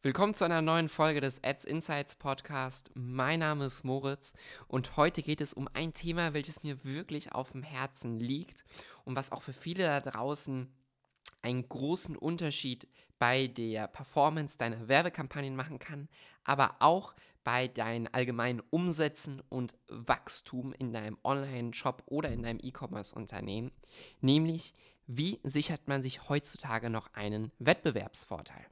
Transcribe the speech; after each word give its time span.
Willkommen 0.00 0.32
zu 0.32 0.44
einer 0.44 0.62
neuen 0.62 0.88
Folge 0.88 1.20
des 1.20 1.42
Ads 1.42 1.64
Insights 1.64 2.14
Podcast. 2.14 2.88
Mein 2.94 3.40
Name 3.40 3.64
ist 3.64 3.82
Moritz 3.82 4.32
und 4.68 4.96
heute 4.96 5.22
geht 5.22 5.40
es 5.40 5.52
um 5.52 5.68
ein 5.74 5.92
Thema, 5.92 6.34
welches 6.34 6.62
mir 6.62 6.84
wirklich 6.84 7.32
auf 7.32 7.50
dem 7.50 7.64
Herzen 7.64 8.20
liegt 8.20 8.62
und 9.04 9.16
was 9.16 9.32
auch 9.32 9.42
für 9.42 9.52
viele 9.52 9.82
da 9.82 9.98
draußen 9.98 10.72
einen 11.42 11.68
großen 11.68 12.16
Unterschied 12.16 12.86
bei 13.18 13.48
der 13.48 13.88
Performance 13.88 14.56
deiner 14.56 14.86
Werbekampagnen 14.86 15.56
machen 15.56 15.80
kann, 15.80 16.08
aber 16.44 16.76
auch 16.78 17.16
bei 17.42 17.66
deinen 17.66 18.06
allgemeinen 18.06 18.62
Umsätzen 18.70 19.42
und 19.48 19.74
Wachstum 19.88 20.72
in 20.74 20.92
deinem 20.92 21.18
Online-Shop 21.24 22.04
oder 22.06 22.28
in 22.28 22.44
deinem 22.44 22.60
E-Commerce-Unternehmen, 22.62 23.72
nämlich 24.20 24.74
wie 25.08 25.40
sichert 25.42 25.88
man 25.88 26.04
sich 26.04 26.28
heutzutage 26.28 26.88
noch 26.88 27.12
einen 27.14 27.50
Wettbewerbsvorteil? 27.58 28.64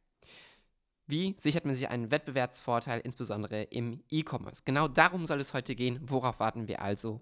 Wie 1.08 1.36
sichert 1.38 1.64
man 1.64 1.74
sich 1.74 1.88
einen 1.88 2.10
Wettbewerbsvorteil, 2.10 2.98
insbesondere 2.98 3.62
im 3.62 4.02
E-Commerce? 4.10 4.62
Genau 4.64 4.88
darum 4.88 5.24
soll 5.24 5.38
es 5.38 5.54
heute 5.54 5.76
gehen. 5.76 6.00
Worauf 6.02 6.40
warten 6.40 6.66
wir 6.66 6.82
also? 6.82 7.20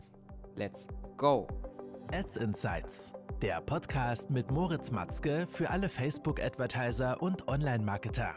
Let's 0.57 0.89
go! 1.19 1.47
Ads 2.11 2.39
Insights, 2.39 3.13
der 3.43 3.61
Podcast 3.61 4.31
mit 4.31 4.51
Moritz 4.51 4.91
Matzke 4.91 5.47
für 5.47 5.69
alle 5.69 5.91
Facebook-Advertiser 5.91 7.21
und 7.21 7.47
Online-Marketer. 7.47 8.35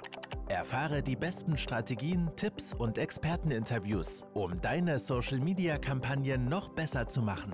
Erfahre 0.49 1.02
die 1.02 1.15
besten 1.15 1.57
Strategien, 1.57 2.29
Tipps 2.35 2.73
und 2.73 2.97
Experteninterviews, 2.97 4.25
um 4.33 4.59
deine 4.59 4.99
Social-Media-Kampagnen 4.99 6.49
noch 6.49 6.69
besser 6.69 7.07
zu 7.07 7.21
machen. 7.21 7.53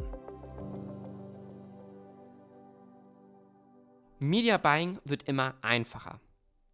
Media 4.17 4.57
Buying 4.57 4.98
wird 5.05 5.23
immer 5.23 5.53
einfacher. 5.62 6.20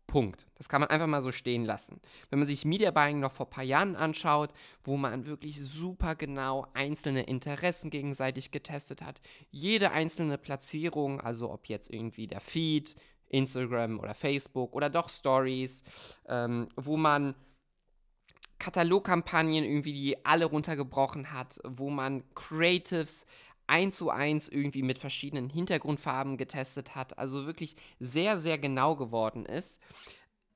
Punkt. 0.10 0.48
Das 0.56 0.68
kann 0.68 0.82
man 0.82 0.90
einfach 0.90 1.08
mal 1.08 1.22
so 1.22 1.32
stehen 1.32 1.64
lassen. 1.64 2.02
Wenn 2.30 2.40
man 2.40 2.48
sich 2.48 2.66
Media 2.66 2.92
Buying 2.92 3.20
noch 3.20 3.32
vor 3.32 3.46
ein 3.46 3.52
paar 3.52 3.64
Jahren 3.64 3.96
anschaut, 3.96 4.52
wo 4.84 4.98
man 4.98 5.26
wirklich 5.26 5.64
super 5.64 6.16
genau 6.16 6.68
einzelne 6.74 7.24
Interessen 7.24 7.90
gegenseitig 7.90 8.52
getestet 8.52 9.02
hat, 9.02 9.22
jede 9.52 9.92
einzelne 9.92 10.38
Platzierung, 10.38 11.22
also 11.22 11.52
ob 11.52 11.68
jetzt 11.68 11.90
irgendwie 11.94 12.28
der 12.28 12.42
Feed, 12.42 12.96
Instagram 13.30 14.00
oder 14.00 14.16
Facebook 14.16 14.76
oder 14.76 14.90
doch 14.90 15.10
Stories, 15.10 15.84
ähm, 16.28 16.68
wo 16.76 16.98
man 16.98 17.36
Katalogkampagnen 18.58 19.64
irgendwie 19.64 19.94
die 19.94 20.26
alle 20.26 20.46
runtergebrochen 20.46 21.32
hat, 21.32 21.60
wo 21.64 21.90
man 21.90 22.24
Creatives 22.36 23.26
eins 23.70 23.98
zu 23.98 24.10
eins 24.10 24.50
irgendwie 24.50 24.84
mit 24.84 24.98
verschiedenen 24.98 25.50
Hintergrundfarben 25.50 26.38
getestet 26.38 26.96
hat, 26.96 27.18
also 27.18 27.46
wirklich 27.46 27.76
sehr, 28.00 28.38
sehr 28.38 28.58
genau 28.58 28.96
geworden 28.96 29.46
ist, 29.46 29.82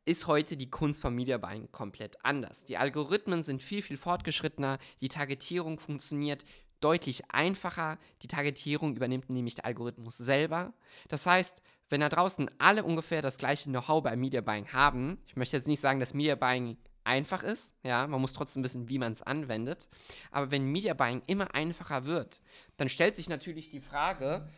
ist 0.06 0.28
heute 0.28 0.58
die 0.58 0.70
Kunst 0.70 1.02
vom 1.02 1.16
Media 1.16 1.38
Buying 1.38 1.72
komplett 1.72 2.18
anders. 2.26 2.66
Die 2.66 2.78
Algorithmen 2.78 3.44
sind 3.44 3.64
viel, 3.64 3.82
viel 3.82 3.98
fortgeschrittener, 3.98 4.80
die 5.00 5.08
Targetierung 5.08 5.80
funktioniert 5.80 6.44
deutlich 6.82 7.32
einfacher, 7.32 7.98
die 8.22 8.28
Targetierung 8.28 8.96
übernimmt 8.96 9.30
nämlich 9.30 9.56
der 9.56 9.66
Algorithmus 9.66 10.18
selber. 10.18 10.74
Das 11.08 11.26
heißt, 11.26 11.62
wenn 11.88 12.02
da 12.02 12.10
draußen 12.10 12.50
alle 12.58 12.84
ungefähr 12.84 13.22
das 13.22 13.38
gleiche 13.38 13.70
Know-how 13.70 14.04
bei 14.04 14.16
Media 14.18 14.42
Buying 14.42 14.68
haben, 14.74 15.20
ich 15.28 15.38
möchte 15.38 15.56
jetzt 15.56 15.68
nicht 15.68 15.80
sagen, 15.80 16.02
dass 16.02 16.14
Media 16.14 16.36
Buying 16.36 16.78
einfach 17.04 17.44
ist. 17.44 17.76
Ja, 17.84 18.08
man 18.08 18.22
muss 18.22 18.34
trotzdem 18.34 18.64
wissen, 18.64 18.90
wie 18.90 18.98
man 18.98 19.14
es 19.14 19.22
anwendet. 19.22 19.90
Aber 20.32 20.52
wenn 20.52 20.66
Media 20.66 20.94
Buying 20.94 21.22
immer 21.28 21.54
einfacher 21.56 22.06
wird, 22.06 22.42
dann 22.78 22.90
stellt 22.90 23.16
sich 23.16 23.30
natürlich 23.30 23.70
die 23.70 23.82
Frage, 23.82 24.50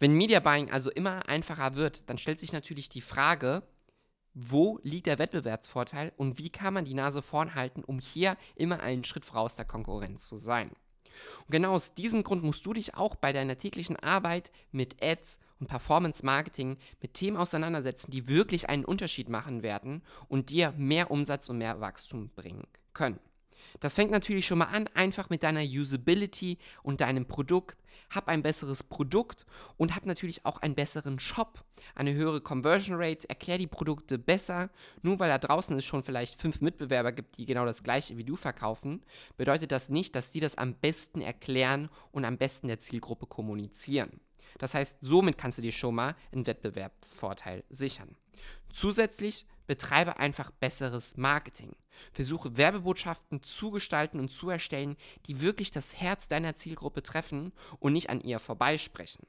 Wenn 0.00 0.12
Media 0.14 0.40
Buying 0.40 0.70
also 0.70 0.90
immer 0.90 1.28
einfacher 1.28 1.76
wird, 1.76 2.10
dann 2.10 2.18
stellt 2.18 2.38
sich 2.40 2.52
natürlich 2.52 2.88
die 2.88 3.00
Frage, 3.00 3.62
wo 4.34 4.80
liegt 4.82 5.06
der 5.06 5.18
Wettbewerbsvorteil 5.18 6.12
und 6.16 6.38
wie 6.38 6.50
kann 6.50 6.74
man 6.74 6.84
die 6.84 6.94
Nase 6.94 7.22
vorn 7.22 7.54
halten, 7.54 7.84
um 7.84 8.00
hier 8.00 8.36
immer 8.56 8.80
einen 8.80 9.04
Schritt 9.04 9.24
voraus 9.24 9.54
der 9.54 9.64
Konkurrenz 9.64 10.26
zu 10.26 10.36
sein. 10.36 10.72
Und 11.46 11.50
genau 11.50 11.72
aus 11.72 11.94
diesem 11.94 12.22
Grund 12.22 12.42
musst 12.42 12.64
du 12.66 12.72
dich 12.72 12.94
auch 12.94 13.14
bei 13.14 13.32
deiner 13.32 13.58
täglichen 13.58 13.96
Arbeit 13.96 14.52
mit 14.72 15.02
Ads 15.02 15.38
und 15.60 15.68
Performance 15.68 16.24
Marketing 16.24 16.76
mit 17.00 17.14
Themen 17.14 17.36
auseinandersetzen, 17.36 18.10
die 18.10 18.28
wirklich 18.28 18.68
einen 18.68 18.84
Unterschied 18.84 19.28
machen 19.28 19.62
werden 19.62 20.02
und 20.28 20.50
dir 20.50 20.72
mehr 20.76 21.10
Umsatz 21.10 21.48
und 21.48 21.58
mehr 21.58 21.80
Wachstum 21.80 22.30
bringen 22.34 22.66
können. 22.92 23.18
Das 23.80 23.94
fängt 23.94 24.10
natürlich 24.10 24.46
schon 24.46 24.58
mal 24.58 24.66
an, 24.66 24.88
einfach 24.94 25.30
mit 25.30 25.42
deiner 25.42 25.62
Usability 25.62 26.58
und 26.82 27.00
deinem 27.00 27.26
Produkt. 27.26 27.78
Hab 28.10 28.28
ein 28.28 28.42
besseres 28.42 28.82
Produkt 28.82 29.46
und 29.76 29.94
hab 29.94 30.06
natürlich 30.06 30.44
auch 30.44 30.58
einen 30.58 30.74
besseren 30.74 31.18
Shop, 31.18 31.64
eine 31.94 32.14
höhere 32.14 32.40
Conversion 32.40 32.96
Rate, 32.96 33.28
erklär 33.28 33.58
die 33.58 33.66
Produkte 33.66 34.18
besser. 34.18 34.70
Nur 35.02 35.18
weil 35.18 35.28
da 35.28 35.38
draußen 35.38 35.76
es 35.78 35.84
schon 35.84 36.02
vielleicht 36.02 36.40
fünf 36.40 36.60
Mitbewerber 36.60 37.12
gibt, 37.12 37.38
die 37.38 37.46
genau 37.46 37.64
das 37.64 37.82
gleiche 37.82 38.16
wie 38.16 38.24
du 38.24 38.36
verkaufen, 38.36 39.02
bedeutet 39.36 39.72
das 39.72 39.88
nicht, 39.88 40.14
dass 40.14 40.30
die 40.30 40.40
das 40.40 40.56
am 40.56 40.74
besten 40.74 41.20
erklären 41.20 41.88
und 42.12 42.24
am 42.24 42.36
besten 42.36 42.68
der 42.68 42.78
Zielgruppe 42.78 43.26
kommunizieren. 43.26 44.20
Das 44.58 44.74
heißt, 44.74 44.98
somit 45.00 45.38
kannst 45.38 45.58
du 45.58 45.62
dir 45.62 45.72
schon 45.72 45.94
mal 45.94 46.14
einen 46.32 46.46
Wettbewerbsvorteil 46.46 47.64
sichern. 47.70 48.16
Zusätzlich 48.70 49.46
betreibe 49.66 50.18
einfach 50.18 50.50
besseres 50.50 51.16
Marketing. 51.16 51.74
Versuche 52.12 52.56
Werbebotschaften 52.56 53.42
zu 53.42 53.70
gestalten 53.70 54.18
und 54.18 54.30
zu 54.30 54.50
erstellen, 54.50 54.96
die 55.26 55.40
wirklich 55.40 55.70
das 55.70 56.00
Herz 56.00 56.28
deiner 56.28 56.54
Zielgruppe 56.54 57.02
treffen 57.02 57.52
und 57.78 57.92
nicht 57.92 58.10
an 58.10 58.20
ihr 58.20 58.38
vorbeisprechen. 58.38 59.26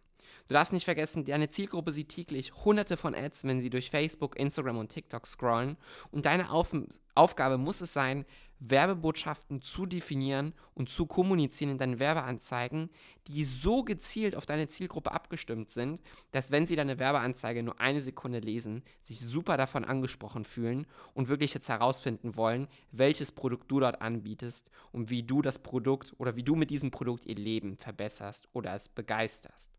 Du 0.47 0.53
darfst 0.53 0.73
nicht 0.73 0.85
vergessen, 0.85 1.25
deine 1.25 1.49
Zielgruppe 1.49 1.91
sieht 1.91 2.09
täglich 2.09 2.53
hunderte 2.53 2.97
von 2.97 3.15
Ads, 3.15 3.45
wenn 3.45 3.59
sie 3.59 3.69
durch 3.71 3.89
Facebook, 3.89 4.37
Instagram 4.37 4.77
und 4.77 4.89
TikTok 4.89 5.25
scrollen. 5.25 5.77
Und 6.11 6.25
deine 6.25 6.51
Auf 6.51 6.71
Aufgabe 7.15 7.57
muss 7.57 7.81
es 7.81 7.93
sein, 7.93 8.25
Werbebotschaften 8.59 9.61
zu 9.61 9.85
definieren 9.85 10.53
und 10.73 10.89
zu 10.89 11.05
kommunizieren 11.05 11.71
in 11.71 11.77
deinen 11.77 11.99
Werbeanzeigen, 11.99 12.89
die 13.27 13.43
so 13.43 13.83
gezielt 13.83 14.35
auf 14.35 14.45
deine 14.45 14.67
Zielgruppe 14.67 15.11
abgestimmt 15.11 15.69
sind, 15.69 16.01
dass 16.31 16.51
wenn 16.51 16.65
sie 16.65 16.75
deine 16.75 16.99
Werbeanzeige 16.99 17.63
nur 17.63 17.79
eine 17.79 18.01
Sekunde 18.01 18.39
lesen, 18.39 18.83
sich 19.03 19.19
super 19.19 19.57
davon 19.57 19.85
angesprochen 19.85 20.45
fühlen 20.45 20.87
und 21.13 21.27
wirklich 21.27 21.53
jetzt 21.53 21.69
herausfinden 21.69 22.35
wollen, 22.35 22.67
welches 22.91 23.31
Produkt 23.31 23.69
du 23.69 23.79
dort 23.79 24.01
anbietest 24.01 24.71
und 24.91 25.09
wie 25.09 25.23
du 25.23 25.41
das 25.41 25.59
Produkt 25.59 26.13
oder 26.17 26.35
wie 26.35 26.43
du 26.43 26.55
mit 26.55 26.69
diesem 26.69 26.91
Produkt 26.91 27.25
ihr 27.25 27.35
Leben 27.35 27.77
verbesserst 27.77 28.47
oder 28.53 28.73
es 28.73 28.89
begeisterst. 28.89 29.71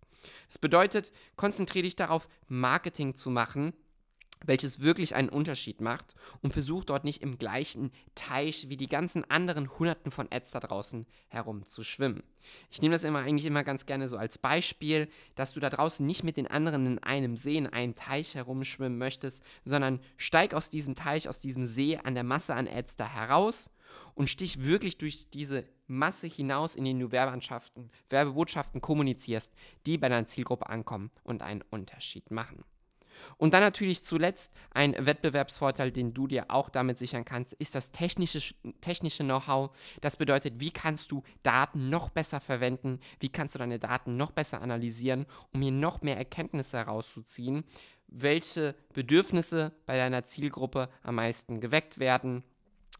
Das 0.48 0.58
bedeutet, 0.58 1.12
konzentriere 1.36 1.84
dich 1.84 1.96
darauf, 1.96 2.28
Marketing 2.48 3.14
zu 3.14 3.30
machen, 3.30 3.74
welches 4.44 4.80
wirklich 4.80 5.14
einen 5.14 5.28
Unterschied 5.28 5.80
macht 5.80 6.14
und 6.42 6.52
versuch 6.52 6.84
dort 6.84 7.04
nicht 7.04 7.22
im 7.22 7.38
gleichen 7.38 7.90
Teich 8.14 8.68
wie 8.68 8.76
die 8.76 8.88
ganzen 8.88 9.28
anderen 9.30 9.70
Hunderten 9.78 10.10
von 10.10 10.28
Ads 10.30 10.52
da 10.52 10.60
draußen 10.60 11.06
herum 11.28 11.66
zu 11.66 11.84
schwimmen. 11.84 12.22
Ich 12.70 12.82
nehme 12.82 12.94
das 12.94 13.04
immer 13.04 13.20
eigentlich 13.20 13.46
immer 13.46 13.64
ganz 13.64 13.86
gerne 13.86 14.08
so 14.08 14.16
als 14.16 14.38
Beispiel, 14.38 15.08
dass 15.34 15.54
du 15.54 15.60
da 15.60 15.70
draußen 15.70 16.04
nicht 16.06 16.22
mit 16.24 16.36
den 16.36 16.46
anderen 16.46 16.86
in 16.86 16.98
einem 17.00 17.36
See, 17.36 17.56
in 17.56 17.66
einem 17.66 17.94
Teich 17.94 18.34
herumschwimmen 18.34 18.98
möchtest, 18.98 19.42
sondern 19.64 20.00
steig 20.16 20.54
aus 20.54 20.70
diesem 20.70 20.94
Teich, 20.94 21.28
aus 21.28 21.40
diesem 21.40 21.64
See 21.64 21.96
an 21.96 22.14
der 22.14 22.24
Masse 22.24 22.54
an 22.54 22.68
Ads 22.68 22.96
da 22.96 23.08
heraus 23.08 23.70
und 24.14 24.28
stich 24.28 24.62
wirklich 24.62 24.98
durch 24.98 25.30
diese 25.30 25.64
Masse 25.86 26.26
hinaus, 26.26 26.74
in 26.74 26.84
denen 26.84 27.00
du 27.00 27.12
Werbebotschaften 27.12 28.80
kommunizierst, 28.80 29.52
die 29.86 29.98
bei 29.98 30.08
deiner 30.08 30.26
Zielgruppe 30.26 30.68
ankommen 30.68 31.10
und 31.22 31.42
einen 31.42 31.62
Unterschied 31.70 32.30
machen. 32.30 32.64
Und 33.36 33.54
dann 33.54 33.62
natürlich 33.62 34.04
zuletzt 34.04 34.52
ein 34.70 34.94
Wettbewerbsvorteil, 34.98 35.90
den 35.92 36.14
du 36.14 36.26
dir 36.26 36.46
auch 36.50 36.68
damit 36.68 36.98
sichern 36.98 37.24
kannst, 37.24 37.52
ist 37.54 37.74
das 37.74 37.92
technische, 37.92 38.54
technische 38.80 39.24
Know-how. 39.24 39.70
Das 40.00 40.16
bedeutet, 40.16 40.54
wie 40.60 40.70
kannst 40.70 41.12
du 41.12 41.22
Daten 41.42 41.88
noch 41.88 42.10
besser 42.10 42.40
verwenden, 42.40 43.00
wie 43.20 43.28
kannst 43.28 43.54
du 43.54 43.58
deine 43.58 43.78
Daten 43.78 44.16
noch 44.16 44.30
besser 44.30 44.60
analysieren, 44.60 45.26
um 45.52 45.62
hier 45.62 45.72
noch 45.72 46.02
mehr 46.02 46.16
Erkenntnisse 46.16 46.78
herauszuziehen, 46.78 47.64
welche 48.08 48.74
Bedürfnisse 48.92 49.72
bei 49.86 49.96
deiner 49.96 50.24
Zielgruppe 50.24 50.88
am 51.02 51.16
meisten 51.16 51.60
geweckt 51.60 51.98
werden 51.98 52.44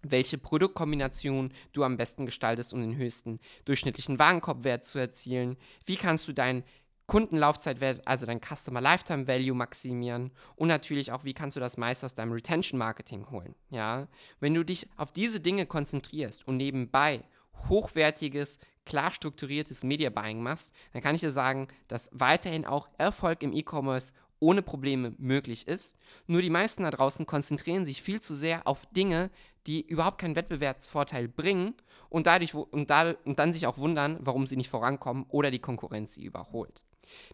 welche 0.03 0.39
Produktkombination 0.39 1.53
du 1.73 1.85
am 1.85 1.97
besten 1.97 2.27
gestaltest, 2.27 2.73
um 2.75 2.81
den 2.81 2.97
höchsten 2.97 3.41
durchschnittlichen 3.65 4.19
Warenkorbwert 4.19 4.85
zu 4.85 4.99
erzielen. 4.99 5.57
Wie 5.85 5.97
kannst 5.97 6.29
du 6.29 6.33
deinen 6.33 6.65
Kundenlaufzeitwert, 7.07 8.07
also 8.07 8.27
dein 8.27 8.41
Customer 8.41 8.81
Lifetime 8.81 9.29
Value 9.29 9.55
maximieren 9.55 10.33
und 10.57 10.69
natürlich 10.69 11.13
auch, 11.13 11.25
wie 11.25 11.35
kannst 11.35 11.57
du 11.57 11.61
das 11.61 11.77
meist 11.77 12.05
aus 12.05 12.15
deinem 12.15 12.33
Retention 12.33 12.79
Marketing 12.79 13.31
holen. 13.31 13.55
Ja? 13.71 14.09
Wenn 14.41 14.55
du 14.55 14.65
dich 14.65 14.89
auf 14.97 15.13
diese 15.13 15.41
Dinge 15.41 15.67
konzentrierst 15.67 16.47
und 16.49 16.57
nebenbei 16.57 17.23
hochwertiges, 17.69 18.59
klar 18.85 19.11
strukturiertes 19.11 19.85
Media 19.85 20.11
Buying 20.11 20.43
machst, 20.43 20.73
dann 20.93 21.03
kann 21.03 21.15
ich 21.15 21.21
dir 21.21 21.31
sagen, 21.31 21.69
dass 21.89 22.11
weiterhin 22.13 22.65
auch 22.65 22.89
Erfolg 22.99 23.43
im 23.43 23.53
E-Commerce 23.53 24.13
ohne 24.39 24.63
Probleme 24.63 25.15
möglich 25.19 25.67
ist. 25.67 25.97
Nur 26.27 26.43
die 26.43 26.51
meisten 26.51 26.83
da 26.83 26.91
draußen 26.91 27.27
konzentrieren 27.27 27.87
sich 27.87 28.03
viel 28.03 28.21
zu 28.21 28.35
sehr 28.35 28.67
auf 28.67 28.87
Dinge, 28.87 29.31
die 29.67 29.87
überhaupt 29.87 30.19
keinen 30.19 30.37
Wettbewerbsvorteil 30.37 31.29
bringen 31.29 31.75
und, 32.09 32.27
dadurch, 32.27 32.55
und, 32.55 32.91
da, 32.91 33.15
und 33.25 33.39
dann 33.39 33.53
sich 33.53 33.67
auch 33.67 33.79
wundern, 33.79 34.19
warum 34.21 34.47
sie 34.47 34.57
nicht 34.57 34.71
vorankommen 34.71 35.27
oder 35.29 35.51
die 35.51 35.59
Konkurrenz 35.59 36.15
sie 36.15 36.25
überholt. 36.25 36.85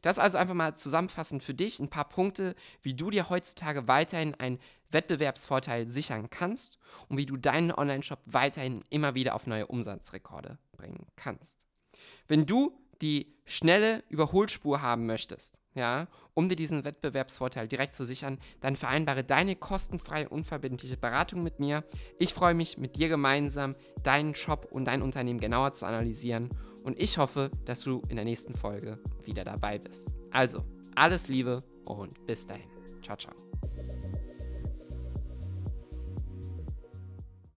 Das 0.02 0.18
also 0.18 0.38
einfach 0.38 0.54
mal 0.54 0.76
zusammenfassend 0.76 1.42
für 1.42 1.54
dich 1.54 1.80
ein 1.80 1.90
paar 1.90 2.08
Punkte, 2.08 2.54
wie 2.82 2.94
du 2.94 3.10
dir 3.10 3.28
heutzutage 3.30 3.88
weiterhin 3.88 4.34
einen 4.34 4.58
Wettbewerbsvorteil 4.90 5.88
sichern 5.88 6.30
kannst 6.30 6.78
und 7.08 7.16
wie 7.16 7.26
du 7.26 7.36
deinen 7.36 7.72
Online-Shop 7.72 8.20
weiterhin 8.26 8.84
immer 8.90 9.14
wieder 9.14 9.34
auf 9.34 9.46
neue 9.46 9.66
Umsatzrekorde 9.66 10.58
bringen 10.72 11.06
kannst. 11.16 11.66
Wenn 12.28 12.46
du 12.46 12.78
die 13.00 13.34
schnelle 13.44 14.04
Überholspur 14.08 14.80
haben 14.80 15.06
möchtest, 15.06 15.58
ja, 15.74 16.06
um 16.34 16.48
dir 16.48 16.56
diesen 16.56 16.84
Wettbewerbsvorteil 16.84 17.66
direkt 17.66 17.94
zu 17.94 18.04
sichern, 18.04 18.38
dann 18.60 18.76
vereinbare 18.76 19.24
deine 19.24 19.56
kostenfreie, 19.56 20.28
unverbindliche 20.28 20.96
Beratung 20.96 21.42
mit 21.42 21.60
mir. 21.60 21.84
Ich 22.18 22.34
freue 22.34 22.54
mich, 22.54 22.78
mit 22.78 22.96
dir 22.96 23.08
gemeinsam 23.08 23.74
deinen 24.02 24.34
Shop 24.34 24.68
und 24.70 24.84
dein 24.84 25.02
Unternehmen 25.02 25.40
genauer 25.40 25.72
zu 25.72 25.86
analysieren 25.86 26.50
und 26.82 27.00
ich 27.00 27.18
hoffe, 27.18 27.50
dass 27.64 27.82
du 27.82 28.02
in 28.08 28.16
der 28.16 28.24
nächsten 28.24 28.54
Folge 28.54 28.98
wieder 29.24 29.44
dabei 29.44 29.78
bist. 29.78 30.10
Also, 30.30 30.64
alles 30.94 31.28
Liebe 31.28 31.62
und 31.84 32.26
bis 32.26 32.46
dahin. 32.46 32.68
Ciao, 33.02 33.16
ciao. 33.16 33.51